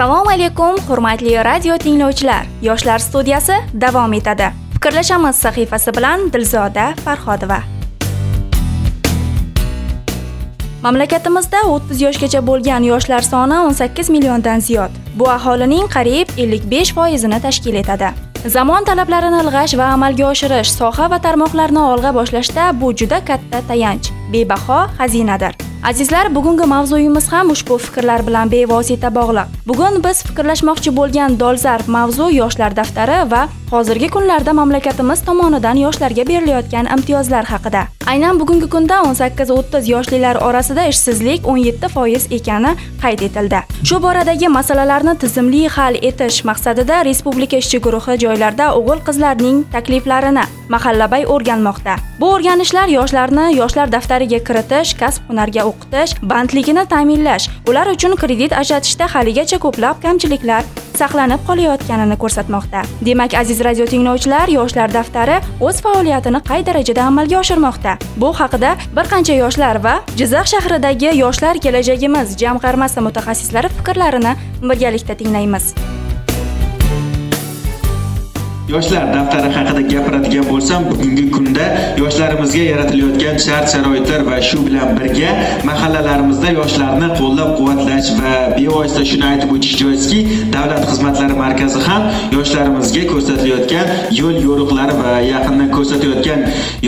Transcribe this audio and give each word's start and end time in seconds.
assalomu 0.00 0.30
alaykum 0.30 0.76
hurmatli 0.88 1.34
radio 1.44 1.74
tinglovchilar. 1.78 2.46
Yoshlar 2.62 2.98
studiyasi 2.98 3.52
davom 3.80 4.12
etadi. 4.12 4.46
Fikrlashamiz 4.72 5.36
sahifasi 5.36 5.92
bilan 5.96 6.32
dilzoda 6.32 6.94
farhodova. 7.04 7.58
Mamlakatimizda 10.82 11.60
30 11.68 12.00
yoshgacha 12.00 12.40
bo'lgan 12.46 12.88
yoshlar 12.88 13.20
soni 13.20 13.58
18 13.58 14.10
milliondan 14.10 14.60
ziyod. 14.60 14.90
Bu 15.14 15.30
aholining 15.30 15.92
qariyb 15.96 16.28
55 16.36 16.94
foizini 16.94 17.40
tashkil 17.42 17.74
etadi. 17.74 18.08
Zamon 18.46 18.84
talablarini 18.84 19.42
ilg'ash 19.44 19.78
va 19.78 19.92
amalga 19.98 20.30
oshirish 20.30 20.72
soha 20.78 21.10
va 21.10 21.18
tarmoqlarni 21.18 21.88
olg'a 21.92 22.14
boshlashda 22.14 22.72
bu 22.80 22.96
juda 22.96 23.24
katta 23.24 23.60
tayanch 23.68 24.08
bebaho 24.32 24.86
xazinadir. 24.98 25.69
Azizlar 25.84 26.34
bugungi 26.34 26.66
mavzuyimiz 26.66 27.32
ham 27.32 27.50
ushbu 27.50 27.78
fikrlar 27.78 28.26
bilan 28.26 28.50
bevosita 28.52 29.10
bog'liq. 29.14 29.54
Bugun 29.68 30.02
biz 30.04 30.22
fikrlashmoqchi 30.28 30.92
bo'lgan 30.98 31.38
dolzarb 31.40 31.88
mavzu 31.96 32.30
yoshlar 32.34 32.76
daftari 32.76 33.20
va 33.32 33.46
hozirgi 33.70 34.08
kunlarda 34.16 34.52
mamlakatimiz 34.60 35.24
tomonidan 35.28 35.76
yoshlarga 35.86 36.28
berilayotgan 36.32 36.92
imtiyozlar 36.96 37.44
haqida. 37.54 37.86
Aynan 38.10 38.40
bugungi 38.40 38.66
kunda 38.66 38.96
18-30 39.06 39.86
yoshlilar 39.90 40.36
orasida 40.42 40.86
ishsizlik 40.86 41.46
17 41.46 41.88
foiz 41.88 42.26
ekani 42.30 42.72
qayd 43.02 43.20
etildi. 43.26 43.60
Shu 43.88 44.00
boradagi 44.02 44.48
masalalarni 44.48 45.14
tizimli 45.22 45.60
hal 45.74 45.94
etish 46.08 46.40
maqsadida 46.50 47.04
respublika 47.08 47.60
ishchi 47.62 47.78
guruhi 47.84 48.18
joylarda 48.24 48.66
o'g'il 48.78 49.04
qizlarning 49.08 49.62
takliflarini 49.74 50.44
mahallabay 50.74 51.28
o'rganmoqda. 51.34 51.94
Bu 52.20 52.32
o'rganishlar 52.34 52.88
yoshlarni 52.96 53.46
yoshlar 53.60 53.92
daftariga 53.94 54.42
kiritish 54.48 54.96
kasb 55.00 55.30
hunarga 55.30 55.70
o'qitish 55.70 56.18
bandligini 56.34 56.84
ta'minlash 56.94 57.50
ular 57.70 57.86
uchun 57.94 58.18
kredit 58.22 58.52
ajratishda 58.62 59.12
haligacha 59.14 59.62
ko'plab 59.66 60.02
kamchiliklar 60.02 60.64
saqlanib 61.00 61.44
qolayotganini 61.48 62.16
ko'rsatmoqda. 62.22 62.82
Demak 63.06 63.34
aziz 63.34 63.60
radio 63.64 63.86
tinglovchilar 63.92 64.48
yoshlar 64.48 64.92
daftari 64.92 65.38
o'z 65.60 65.82
faoliyatini 65.84 66.40
qay 66.50 66.66
darajada 66.66 67.06
amalga 67.10 67.38
oshirmoqda? 67.42 67.96
Bu 68.16 68.32
haqida 68.40 68.74
bir 68.96 69.06
qancha 69.12 69.38
yoshlar 69.42 69.84
va 69.84 69.94
jizzax 70.16 70.54
shahridagi 70.54 71.14
yoshlar 71.22 71.62
kelajagimiz 71.64 72.36
jamg'armasi 72.42 73.00
mutaxassislari 73.06 73.68
fikrlarini 73.78 74.36
birgalikda 74.62 75.14
tinglaymiz. 75.14 75.74
Yoshlar 78.72 79.04
daftari 79.14 79.48
haqida 79.56 79.82
gapiradigan 79.92 80.44
bo'lsam 80.52 80.80
bugungi 80.90 81.24
kunda 81.34 81.64
yoshlarimizga 82.02 82.62
yaratilayotgan 82.72 83.36
shart 83.46 83.66
sharoitlar 83.74 84.20
va 84.28 84.36
shu 84.48 84.58
bilan 84.66 84.88
birga 84.98 85.30
mahallalarimizda 85.70 86.50
yoshlarni 86.60 87.08
qo'llab 87.20 87.50
quvvatlash 87.58 88.10
va 88.20 88.34
bevosita 88.56 89.02
shuni 89.10 89.26
aytib 89.30 89.54
o'tish 89.56 89.74
joizki 89.82 90.20
davlat 90.54 90.82
xizmatlari 90.90 91.36
markazi 91.44 91.80
ham 91.88 92.02
yoshlarimizga 92.36 93.02
ko'rsatilayotgan 93.12 93.86
yo'l 94.20 94.36
yo'riqlari 94.48 94.94
va 95.02 95.12
yaqindan 95.32 95.70
ko'rsatayotgan 95.76 96.40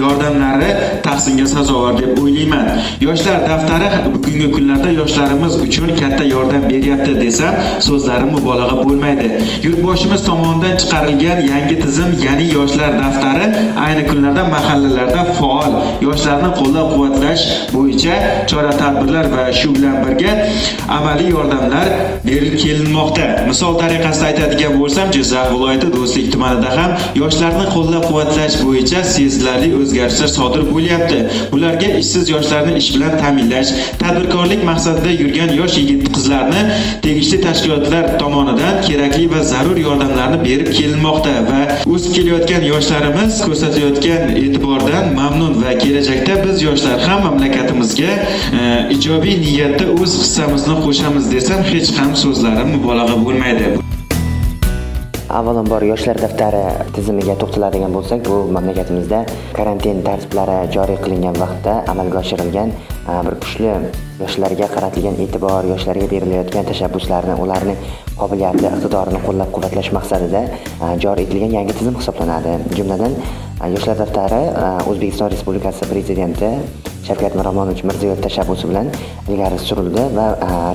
yordamlari 0.02 0.70
tahsinga 1.06 1.46
sazovor 1.54 1.92
deb 2.00 2.18
o'ylayman. 2.22 2.66
Yoshlar 3.06 3.38
daftari 3.50 3.88
bugungi 4.14 4.48
kunlarda 4.54 4.90
yoshlarimiz 5.00 5.54
uchun 5.66 5.88
katta 6.00 6.24
yordam 6.34 6.62
beryapti 6.70 7.12
desam 7.24 7.54
so'zlarim 7.88 8.30
mubolag'a 8.36 8.76
bo'lmaydi. 8.84 9.28
Yurtboshimiz 9.66 10.20
tomonidan 10.28 10.74
chiqarilgan 10.82 11.38
yangi 11.52 11.71
yangi 11.72 11.84
tizim 11.84 12.12
ya'ni 12.24 12.52
yoshlar 12.54 12.92
daftari 13.02 13.46
ayni 13.86 14.06
kunlarda 14.08 14.44
mahallalarda 14.54 15.24
faol 15.38 15.72
yoshlarni 16.02 16.50
qo'llab-quvvatlash 16.58 17.44
bo'yicha 17.74 18.14
chora-tadbirlar 18.50 19.26
va 19.34 19.52
shu 19.52 19.68
bilan 19.74 19.96
birga 20.04 20.32
amaliy 20.88 21.30
yordamlar 21.36 21.86
berib 22.26 22.54
kelinmoqda. 22.62 23.26
Misol 23.48 23.78
tariqasida 23.82 24.26
aytadigan 24.30 24.72
bo'lsam, 24.80 25.06
Jizzax 25.16 25.46
viloyati 25.54 25.88
Do'stlik 25.96 26.28
tumanida 26.34 26.70
ham 26.78 26.90
yoshlarni 27.22 27.66
qo'llab-quvvatlash 27.74 28.56
bo'yicha 28.64 29.00
sezilarli 29.14 29.68
o'zgarishlar 29.80 30.30
sodir 30.38 30.62
bo'lyapti. 30.72 31.18
Ularga 31.54 31.88
ishsiz 32.02 32.24
yoshlarni 32.34 32.72
ish 32.80 32.88
bilan 32.94 33.12
ta'minlash, 33.22 33.70
tadbirkorlik 34.02 34.62
maqsadida 34.70 35.10
yurgan 35.22 35.50
yosh 35.60 35.78
yigit-qizlarni 35.80 36.62
tegishli 37.06 37.40
tashkilotlar 37.46 38.04
tomonidan 38.22 38.74
kerakli 38.88 39.26
va 39.34 39.40
zarur 39.52 39.78
yordamlarni 39.86 40.38
berib 40.48 40.70
kelinmoqda 40.78 41.34
va 41.50 41.61
o'sib 41.94 42.12
kelayotgan 42.16 42.62
yoshlarimiz 42.72 43.38
ko'rsatayotgan 43.46 44.22
e'tibordan 44.42 45.06
mamnun 45.20 45.54
va 45.62 45.72
kelajakda 45.82 46.34
biz 46.44 46.62
yoshlar 46.68 46.98
ham 47.08 47.22
mamlakatimizga 47.26 48.12
e, 48.58 48.62
ijobiy 48.96 49.36
niyatda 49.46 49.86
o'z 50.00 50.12
hissamizni 50.22 50.76
qo'shamiz 50.86 51.30
desam 51.34 51.60
hech 51.72 51.90
ham 51.98 52.12
so'zlarim 52.24 52.68
mubolag'a 52.76 53.16
bo'lmaydi. 53.24 53.66
Avvalambor 55.38 55.82
yoshlar 55.88 56.18
daftari 56.20 56.64
tizimiga 56.96 57.34
to'xtaladigan 57.42 57.94
bo'lsak 57.96 58.26
bu 58.30 58.38
mamlakatimizda 58.56 59.20
karantin 59.58 60.02
tartiblari 60.08 60.58
joriy 60.74 60.98
qilingan 61.04 61.38
vaqtda 61.42 61.76
amalga 61.92 62.18
oshirilgan 62.24 62.74
bir 63.06 63.34
kuchli 63.42 63.70
yoshlarga 64.22 64.66
qaratilgan 64.74 65.16
e'tibor 65.24 65.66
yoshlarga 65.72 66.06
berilayotgan 66.12 66.68
tashabbuslarni 66.70 67.34
ularni 67.44 67.74
qobiliyati 68.20 68.64
iqtidorini 68.70 69.20
qo'llab 69.26 69.50
quvvatlash 69.56 69.90
maqsadida 69.98 70.42
joriy 71.04 71.26
etilgan 71.26 71.56
yangi 71.58 71.74
tizim 71.78 71.96
hisoblanadi. 72.00 72.52
Jumladan 72.78 73.16
yoshlar 73.74 73.98
daftari 74.02 74.42
o'zbekiston 74.90 75.32
respublikasi 75.34 75.88
prezidenti 75.92 76.52
shavkat 77.08 77.34
miromonovich 77.38 77.82
mirziyoyev 77.88 78.22
tashabbusi 78.28 78.70
bilan 78.70 78.92
ilgari 79.28 79.58
surildi 79.68 80.06
va 80.18 80.28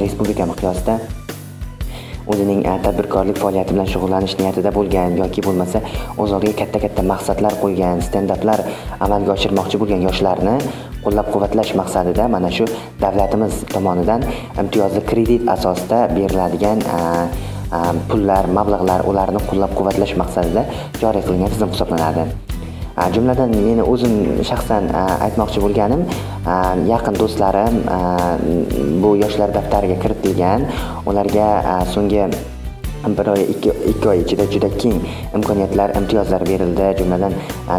respublika 0.04 0.50
miqyosida 0.52 1.00
o'zining 2.32 2.62
tadbirkorlik 2.86 3.38
faoliyati 3.44 3.76
bilan 3.76 3.88
shug'ullanish 3.94 4.36
niyatida 4.42 4.72
bo'lgan 4.78 5.18
yoki 5.22 5.44
bo'lmasa 5.48 5.82
o'z 6.22 6.32
oldiga 6.38 6.56
katta 6.62 6.80
katta 6.86 7.06
maqsadlar 7.12 7.54
qo'ygan 7.64 8.04
standaplar 8.08 8.64
amalga 9.08 9.32
oshirmoqchi 9.38 9.82
bo'lgan 9.82 10.02
yoshlarni 10.08 10.56
qo'llab 11.06 11.28
quvvatlash 11.34 11.72
maqsadida 11.82 12.28
mana 12.36 12.52
shu 12.58 12.66
davlatimiz 13.04 13.62
tomonidan 13.74 14.26
imtiyozli 14.64 15.06
kredit 15.12 15.48
asosida 15.56 16.00
beriladigan 16.18 16.84
pullar 18.12 18.44
mablag'lar 18.60 19.08
ularni 19.12 19.42
qo'llab 19.50 19.80
quvvatlash 19.80 20.14
maqsadida 20.24 20.68
joriy 21.02 21.26
qilingan 21.28 21.52
tizim 21.56 21.74
hisoblanadi. 21.76 22.28
Jumladan 23.16 23.54
meni 23.54 23.84
o'zim 23.94 24.14
shaxsan 24.50 24.90
aytmoqchi 25.28 25.62
bo'lganim 25.66 26.02
yaqin 26.92 27.20
do'stlarim 27.22 27.76
bu 29.04 29.16
yoshlar 29.24 29.54
daftariga 29.58 29.98
kiritilgan 30.04 30.66
ularga 31.12 31.50
so'nggi 31.94 32.24
bir 33.18 33.28
oy 33.32 33.42
ikki, 33.54 33.72
ikki 33.92 34.10
oy 34.10 34.20
ichida 34.24 34.46
juda 34.52 34.70
keng 34.82 34.98
imkoniyatlar 35.36 35.96
imtiyozlar 36.00 36.46
berildi. 36.50 36.88
Jumladan 37.00 37.34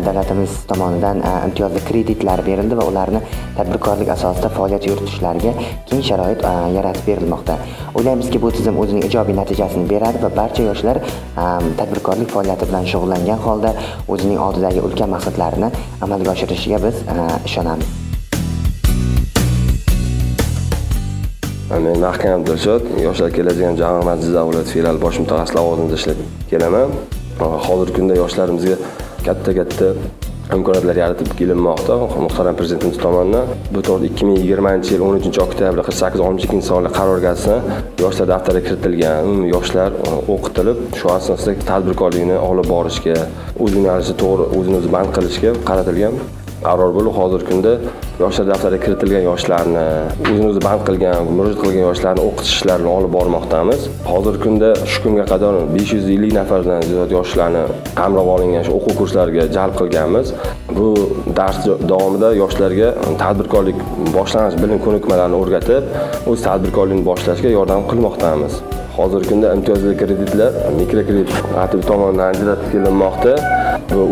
davlatimiz 0.06 0.56
tomonidan 0.70 1.22
imtiyozli 1.46 1.82
kreditlar 1.88 2.42
berildi 2.46 2.78
va 2.78 2.86
ularni 2.92 3.20
tadbirkorlik 3.58 4.08
asosida 4.16 4.48
faoliyat 4.56 4.86
yuritishlariga 4.88 5.52
keng 5.90 6.02
sharoit 6.08 6.42
yaratib 6.76 7.06
berilmoqda. 7.10 7.58
O'ylaymizki 7.94 8.42
bu 8.42 8.50
tizim 8.56 8.80
o'zining 8.82 9.04
ijobiy 9.10 9.36
natijasini 9.42 9.88
beradi 9.90 10.24
va 10.24 10.34
barcha 10.40 10.66
yoshlar 10.70 11.04
tadbirkorlik 11.36 12.34
faoliyati 12.34 12.72
bilan 12.72 12.90
shug'ullangan 12.92 13.46
holda 13.46 13.76
o'zining 14.08 14.44
oldidagi 14.48 14.84
ulkan 14.90 15.16
maqsadlarini 15.16 15.72
amalga 16.08 16.36
oshirishiga 16.36 16.84
biz 16.88 17.02
ishonamiz. 17.44 18.07
Men 21.70 22.00
mahkam 22.00 22.44
dilshod 22.48 22.84
yoshlar 23.06 23.30
keladigan 23.36 23.74
jamg'armasi 23.80 24.22
jizzax 24.26 24.44
viloyati 24.48 24.70
filiali 24.74 25.00
bosh 25.04 25.18
mutaxassis 25.22 25.56
lavozimida 25.56 25.96
ishlab 26.00 26.18
kelaman. 26.52 26.94
Hozirgi 27.66 27.94
kunda 27.98 28.14
yoshlarimizga 28.22 28.76
katta 29.26 29.50
katta 29.58 29.88
imkoniyatlar 30.56 30.96
yaratib 31.02 31.30
kelinmoqda. 31.40 31.94
Muhtaram 32.24 32.56
prezidentimiz 32.60 32.98
tomonidan 33.04 33.52
bu 33.74 33.82
to'g'rida 33.88 34.08
ikki 34.10 34.28
ming 34.28 34.38
yigirmanchi 34.42 34.94
yil 34.94 35.04
o'n 35.08 35.20
uchinchi 35.20 35.40
oktyabr 35.46 35.84
qirq 35.88 35.98
sakkiz 36.00 36.25
oltmish 36.26 36.48
ikkinchi 36.48 36.69
sonli 36.72 36.94
qarorga 36.98 37.34
asosan 37.34 37.60
yoshlar 38.04 38.32
daftariga 38.32 38.64
kiritilgan. 38.69 39.28
Umumiy 39.28 39.54
yoshlar 39.56 39.90
e, 40.08 40.16
o'qitilib 40.34 40.78
shu 40.98 41.14
asosda 41.19 41.56
tadbirkorlikni 41.70 42.37
olib 42.50 42.72
borishga 42.75 43.16
o'z 43.62 43.72
yo'nalishi 43.78 44.14
to'g'ri 44.25 44.50
o'zini 44.58 44.76
o'zi 44.81 44.94
band 44.96 45.16
qilishga 45.16 45.56
qaratilgan. 45.70 46.22
Qaror 46.66 46.90
bo'lib 46.96 47.14
hozirgi 47.19 47.46
kunda 47.50 47.72
yoshlar 48.22 48.46
daftariga 48.52 48.81
kiritilgan 48.84 49.25
yoshlarni 49.31 49.84
o'zini 50.31 50.46
o'zi 50.50 50.62
band 50.66 50.82
qilgan 50.88 51.28
murojaat 51.37 51.60
qilgan 51.62 51.84
yoshlarni 51.88 52.22
o'qitish 52.28 52.55
ishlarini 52.58 52.90
olib 52.96 53.12
bormoqdamiz. 53.16 53.81
Hozirgi 54.12 54.40
kunda 54.46 54.70
shu 54.93 54.99
kunga 55.05 55.25
qadar 55.32 55.58
besh 55.75 55.93
yuz 55.96 56.06
ellik 56.14 56.32
nafardan 56.38 56.82
ziyod 56.90 57.14
yoshlarni 57.19 57.62
qamrab 58.00 58.28
olingan 58.34 58.66
shu 58.66 58.72
o'quv 58.78 58.96
kurslariga 59.00 59.44
jalb 59.56 59.75
qilganmiz. 59.81 60.34
Bu 60.78 60.88
dars 61.38 61.60
davomida 61.93 62.32
yoshlarga 62.43 62.88
tadbirkorlik 63.22 63.78
boshlang'ich 64.19 64.58
bilim 64.64 64.82
ko'nikmalarini 64.87 65.38
o'rgatib 65.43 65.82
o'z 66.32 66.40
tadbirkorlikni 66.49 67.05
boshlashga 67.10 67.55
yordam 67.58 67.87
qilmoqdamiz. 67.90 68.60
Hozirgi 68.99 69.28
kunda 69.32 69.49
imtiyozli 69.56 69.93
kreditlar 70.00 70.50
mikrokredit 70.81 71.31
tomonidan 71.90 72.26
ajratib 72.32 72.69
kelinmoqda. 72.72 73.34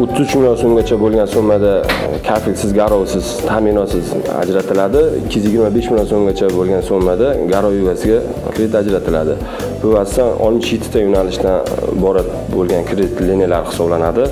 O'ttiz 0.02 0.20
uch 0.26 0.34
million 0.36 0.56
so'mgacha 0.62 0.96
bo'lgan 1.04 1.26
summada 1.34 1.72
e, 1.78 2.18
kafilsiz 2.28 2.70
garovsiz 2.80 3.26
ta'minotsiz 3.48 4.06
ajratiladi. 4.42 5.02
Ikki 5.20 5.38
yuz 5.38 5.46
yigirma 5.48 5.70
besh 5.76 5.88
million 5.90 6.08
so'mgacha 6.12 6.46
bo'lgan 6.58 6.82
summada 6.90 7.28
garov 7.52 7.72
egasiga 7.82 8.18
kredit 8.54 8.74
ajratiladi. 8.82 9.34
Bu 9.82 9.88
asosan 10.02 10.28
o'n 10.46 10.60
yettita 10.70 10.98
yo'nalishdan 11.06 11.56
iborat 11.96 12.28
bo'lgan 12.56 12.82
kredit 12.88 13.12
liniyalar 13.28 13.62
hisoblanadi. 13.70 14.24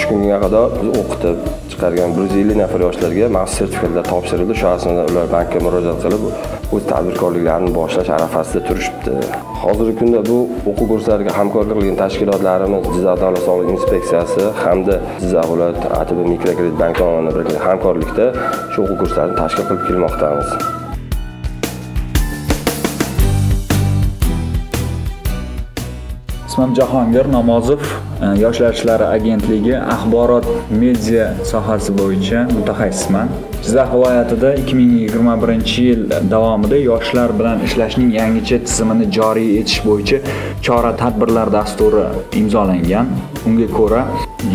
Shu 0.00 0.08
kunga 0.10 0.38
qadar 0.44 0.66
biz 0.78 0.88
o'qitib 1.00 1.36
chiqargan 1.70 2.10
bir 2.14 2.22
yuz 2.26 2.34
ellik 2.42 2.58
nafar 2.62 2.80
yoshlarga 2.86 3.26
maxsus 3.36 3.58
sertifikatlar 3.58 4.04
topshirildi. 4.12 4.54
Shu 4.60 4.66
asnoda 4.74 5.02
ular 5.10 5.26
bankka 5.36 5.58
murojaat 5.66 5.98
qilib 6.04 6.22
o'z 6.76 6.84
tadbirkorliklarini 6.92 7.70
boshlash 7.78 8.10
arafasida 8.16 8.60
turishibdi. 8.68 9.14
Hozirgi 9.62 9.94
kunda 10.00 10.20
bu 10.30 10.38
o'quv 10.70 10.86
kurslariga 10.92 11.32
hamkorlik 11.38 11.76
qilgan 11.78 11.96
tashkilotlarimiz 12.02 12.90
jizzax 12.96 13.16
davlat 13.24 13.46
soliq 13.48 13.68
inspeksiyasi 13.76 14.42
hamda 14.64 15.00
jizzax 15.22 15.46
viloyat 15.52 15.80
atb 16.00 16.18
mikrokredit 16.32 16.76
bank 16.82 16.94
tomonidan 17.02 17.64
hamkorlikda 17.68 18.26
shu 18.72 18.78
o'quv 18.84 19.00
kurslarini 19.02 19.40
tashkil 19.42 19.64
qilib 19.70 19.88
kelmoqdamiz. 19.88 20.79
Ismim 26.50 26.72
jahongir 26.74 27.26
namozov 27.32 27.82
e, 28.22 28.26
yoshlar 28.42 28.72
ishlari 28.74 29.04
agentligi 29.16 29.74
axborot 29.94 30.46
media 30.82 31.26
sohasi 31.50 31.92
bo'yicha 31.98 32.40
mutaxassisman. 32.56 33.28
Jizzax 33.64 33.88
viloyatida 33.92 34.50
2021 34.54 35.78
yil 35.84 36.00
davomida 36.32 36.78
yoshlar 36.90 37.30
bilan 37.38 37.62
ishlashning 37.66 38.10
yangicha 38.20 38.58
tizimini 38.66 39.06
joriy 39.18 39.50
etish 39.60 39.80
bo'yicha 39.86 40.18
chora 40.66 40.92
tadbirlar 41.02 41.52
dasturi 41.58 42.04
imzolangan. 42.40 43.06
Unga 43.48 43.68
ko'ra 43.78 44.02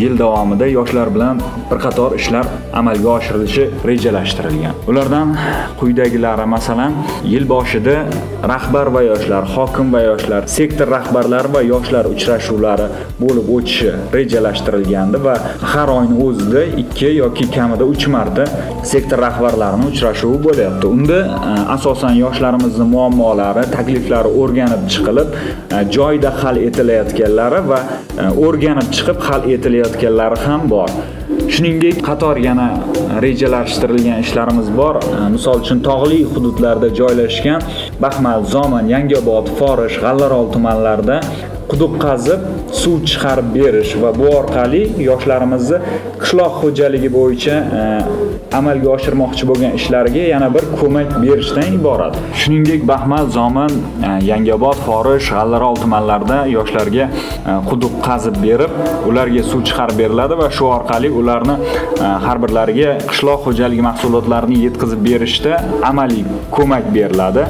yil 0.01 0.17
davomida 0.17 0.67
yoshlar 0.77 1.09
bilan 1.15 1.41
bir 1.71 1.79
qator 1.85 2.15
ishlar 2.19 2.45
amalga 2.73 3.09
oshirilishi 3.17 3.63
rejalashtirilgan. 3.89 4.73
Ulardan 4.91 5.35
quyidagilari 5.79 6.45
masalan 6.55 6.93
yil 7.33 7.45
boshida 7.53 7.95
rahbar 8.53 8.87
va 8.95 9.01
yoshlar 9.11 9.43
hokim 9.55 9.93
va 9.93 10.01
yoshlar 10.09 10.41
sektor 10.57 10.87
rahbarlari 10.97 11.53
va 11.55 11.61
yoshlar 11.73 12.05
uchrashuvlari 12.13 12.87
bo'lib 13.21 13.47
o'tishi 13.57 13.91
rejalashtirilgandi 14.17 15.21
va 15.27 15.35
har 15.73 15.89
oyni 15.97 16.15
o'zida 16.27 16.63
ikki 16.83 17.09
yoki 17.21 17.45
kamida 17.55 17.85
uch 17.93 18.07
marta 18.15 18.45
sektor 18.93 19.19
rahbarlarini 19.27 19.85
uchrashuvi 19.91 20.39
bo'lyapti. 20.47 20.85
Unda 20.97 21.19
e, 21.25 21.53
asosan 21.75 22.13
yoshlarimizni 22.23 22.85
muammolari 22.95 23.63
takliflari 23.75 24.29
o'rganib 24.41 24.83
chiqilib 24.93 25.29
e, 25.35 25.83
joyida 25.97 26.31
hal 26.41 26.61
etilayotganlari 26.67 27.61
va 27.71 27.79
e, 27.85 28.27
o'rganib 28.47 28.91
chiqib 28.97 29.19
hal 29.27 29.49
etilayotganlari 29.75 30.37
ham 30.45 30.69
bor. 30.69 30.89
Shuningdek 31.53 31.97
qator 32.07 32.37
yana 32.47 32.67
rejalashtirilgan 33.21 34.21
ishlarimiz 34.23 34.69
bor. 34.77 34.95
Misol 35.35 35.61
uchun 35.63 35.79
tog'li 35.87 36.19
hududlarda 36.33 36.89
joylashgan 36.99 37.61
baxmal 38.03 38.45
zomin 38.53 38.89
yangiobod 38.95 39.51
forish 39.59 39.97
g'allarol 40.03 40.47
tumanlarida 40.53 41.17
quduq 41.71 41.93
qazib 42.05 42.41
suv 42.81 42.97
chiqarib 43.09 43.47
berish 43.57 43.91
va 44.03 44.11
bu 44.19 44.27
orqali 44.39 44.81
yoshlarimizni 45.09 45.77
qishloq 46.23 46.53
xo'jaligi 46.61 47.09
bo'yicha 47.17 47.55
e, 47.79 47.83
amalga 48.59 48.89
oshirmoqchi 48.95 49.47
bo'lgan 49.51 49.77
ishlariga 49.79 50.23
yana 50.33 50.49
bir 50.55 50.65
ko'mak 50.79 51.09
berishdan 51.23 51.69
iborat. 51.79 52.19
Shuningdek 52.41 52.81
baxmal 52.91 53.29
zomin 53.37 53.73
e, 54.07 54.11
yangiobod 54.31 54.77
forish 54.87 55.29
g'allarol 55.35 55.79
tumanlarida 55.83 56.39
yoshlarga 56.55 57.05
e, 57.11 57.55
quduq 57.69 57.95
qazib 58.07 58.37
berib 58.45 58.73
ularga 59.11 59.45
suv 59.51 59.63
chiqarib 59.69 59.97
beriladi 60.03 60.41
va 60.41 60.49
shu 60.57 60.69
orqali 60.77 61.09
ularni 61.21 61.55
har 62.25 62.37
birlariga 62.43 62.91
qishloq 63.11 63.41
xo'jaligi 63.47 63.87
mahsulotlarini 63.89 64.61
yetkazib 64.65 65.01
berishda 65.09 65.57
amaliy 65.91 66.23
ko'mak 66.57 66.93
beriladi. 66.99 67.47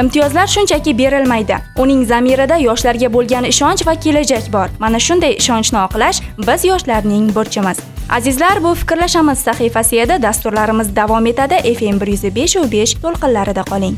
Imtiyozlar 0.00 0.46
shunchaki 0.46 0.98
berilmaydi. 0.98 1.56
Uning 1.78 2.06
zamirida 2.06 2.56
yoshlarga 2.56 3.12
bo'lgan 3.12 3.44
ishonch 3.52 3.86
va 3.86 3.94
kelajak 3.94 4.52
bor. 4.52 4.68
Mana 4.78 4.98
shunday 4.98 5.36
ishonchni 5.42 5.78
oqlash 5.86 6.22
biz 6.48 6.64
yoshlarning 6.64 7.34
burchimiz. 7.34 7.78
Azizlar 8.10 8.62
bu 8.64 8.74
fikrlashamiz 8.74 9.38
sahifasi 9.38 9.96
edi 10.04 10.22
dasturlarimiz 10.22 10.96
davom 10.96 11.26
etadi. 11.26 11.74
Fm 11.74 12.00
bir 12.00 12.06
yuz 12.06 12.24
besh 12.36 12.56
u 12.56 12.72
besh 12.72 12.94
to'lqinlarida 13.02 13.64
qoling. 13.70 13.96